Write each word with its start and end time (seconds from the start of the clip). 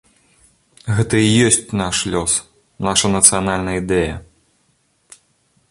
Гэта 0.99 1.15
і 1.25 1.27
ёсць 1.49 1.59
наш 1.81 1.97
лёс, 2.15 2.33
наша 2.87 3.07
нацыянальная 3.17 3.77
ідэя. 3.83 4.15